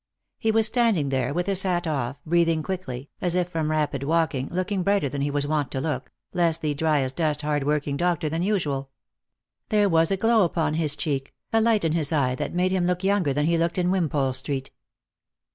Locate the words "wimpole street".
13.91-14.71